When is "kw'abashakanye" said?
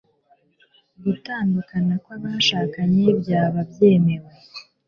2.03-3.05